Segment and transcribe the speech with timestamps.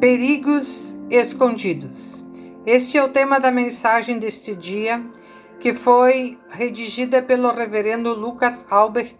[0.00, 2.24] Perigos escondidos.
[2.64, 5.04] Este é o tema da mensagem deste dia,
[5.60, 9.14] que foi redigida pelo reverendo Lucas Albert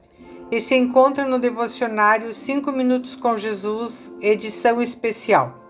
[0.51, 5.61] e se encontra no devocionário 5 minutos com Jesus, edição especial.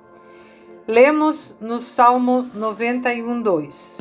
[0.87, 3.96] Lemos no Salmo 91:2.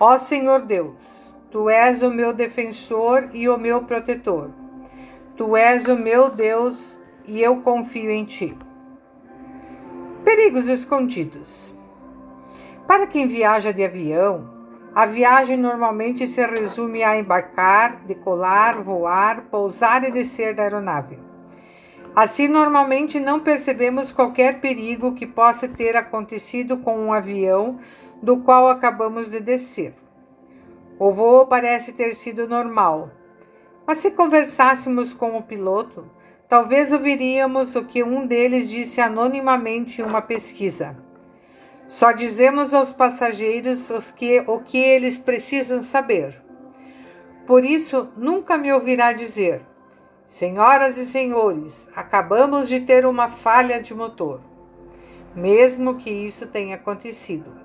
[0.00, 4.50] Ó Senhor Deus, tu és o meu defensor e o meu protetor.
[5.36, 8.56] Tu és o meu Deus e eu confio em ti.
[10.24, 11.72] Perigos escondidos.
[12.86, 14.53] Para quem viaja de avião,
[14.94, 21.18] a viagem normalmente se resume a embarcar, decolar, voar, pousar e descer da aeronave.
[22.14, 27.78] Assim, normalmente não percebemos qualquer perigo que possa ter acontecido com um avião
[28.22, 29.94] do qual acabamos de descer.
[30.98, 33.10] O voo parece ter sido normal,
[33.84, 36.08] mas se conversássemos com o piloto,
[36.48, 40.96] Talvez ouviríamos o que um deles disse anonimamente em uma pesquisa.
[41.88, 46.42] Só dizemos aos passageiros os que, o que eles precisam saber.
[47.46, 49.62] Por isso, nunca me ouvirá dizer:
[50.26, 54.40] Senhoras e senhores, acabamos de ter uma falha de motor.
[55.34, 57.64] Mesmo que isso tenha acontecido.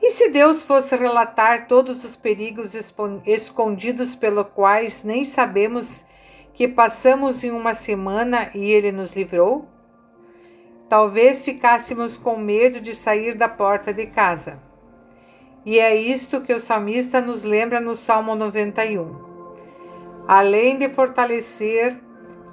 [0.00, 2.72] E se Deus fosse relatar todos os perigos
[3.26, 6.04] escondidos pelos quais nem sabemos
[6.52, 9.66] que passamos em uma semana e ele nos livrou?
[10.88, 14.58] Talvez ficássemos com medo de sair da porta de casa.
[15.64, 19.24] E é isto que o salmista nos lembra no Salmo 91.
[20.28, 21.98] Além de fortalecer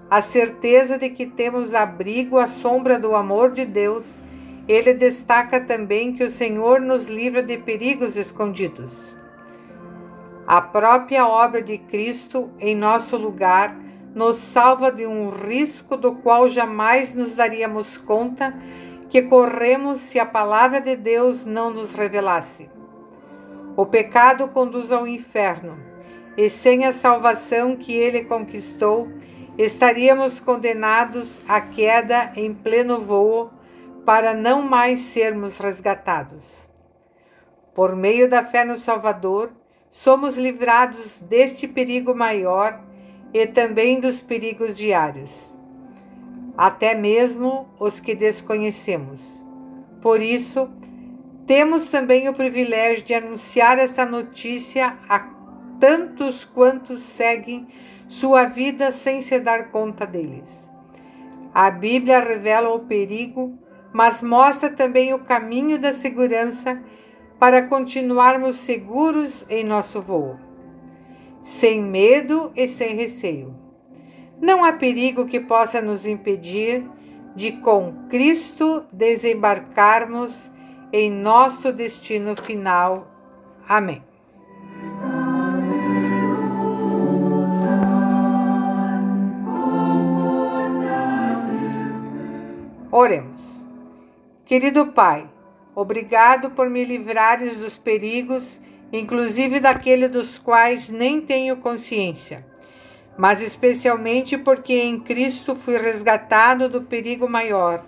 [0.09, 4.21] a certeza de que temos abrigo à sombra do amor de Deus,
[4.67, 9.13] ele destaca também que o Senhor nos livra de perigos escondidos.
[10.47, 13.75] A própria obra de Cristo em nosso lugar
[14.13, 18.53] nos salva de um risco do qual jamais nos daríamos conta
[19.09, 22.69] que corremos se a palavra de Deus não nos revelasse.
[23.75, 25.77] O pecado conduz ao inferno,
[26.37, 29.09] e sem a salvação que ele conquistou,
[29.57, 33.51] estaríamos condenados à queda em pleno voo
[34.05, 36.69] para não mais sermos resgatados.
[37.73, 39.51] Por meio da fé no Salvador,
[39.91, 42.81] somos livrados deste perigo maior
[43.33, 45.49] e também dos perigos diários,
[46.57, 49.41] até mesmo os que desconhecemos.
[50.01, 50.69] Por isso,
[51.47, 55.19] temos também o privilégio de anunciar essa notícia a
[55.79, 57.67] tantos quantos seguem
[58.07, 60.67] sua vida sem se dar conta deles.
[61.53, 63.57] A Bíblia revela o perigo,
[63.93, 66.81] mas mostra também o caminho da segurança
[67.39, 70.50] para continuarmos seguros em nosso voo
[71.41, 73.55] sem medo e sem receio.
[74.39, 76.89] Não há perigo que possa nos impedir
[77.35, 80.49] de, com Cristo, desembarcarmos
[80.91, 83.07] em nosso destino final.
[83.67, 84.03] Amém.
[92.91, 93.65] Oremos.
[94.43, 95.29] Querido Pai,
[95.73, 98.59] obrigado por me livrares dos perigos
[98.91, 102.45] inclusive daquele dos quais nem tenho consciência,
[103.17, 107.85] mas especialmente porque em Cristo fui resgatado do perigo maior,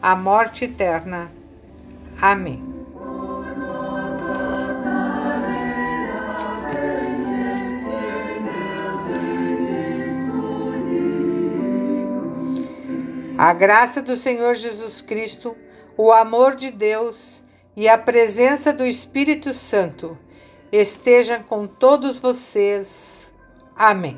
[0.00, 1.30] a morte eterna.
[2.20, 2.76] Amém.
[13.38, 15.54] A graça do Senhor Jesus Cristo,
[15.94, 17.42] o amor de Deus
[17.76, 20.16] e a presença do Espírito Santo
[20.80, 23.32] esteja com todos vocês.
[23.76, 24.16] Amém.